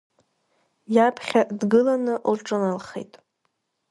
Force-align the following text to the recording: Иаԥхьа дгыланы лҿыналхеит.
Иаԥхьа 0.95 1.41
дгыланы 1.59 2.13
лҿыналхеит. 2.33 3.13